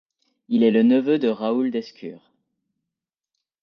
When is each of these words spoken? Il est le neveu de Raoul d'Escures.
Il 0.49 0.63
est 0.63 0.71
le 0.71 0.81
neveu 0.81 1.19
de 1.19 1.27
Raoul 1.27 1.69
d'Escures. 1.69 2.31